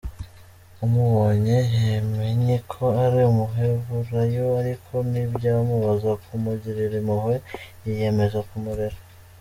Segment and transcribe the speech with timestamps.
[0.83, 1.57] Amubonye,
[1.93, 7.35] yamenye ko ari umuheburayo ariko ntibyamubuza kumugirira impuhwe,
[7.85, 8.97] yiyemeza kumurera.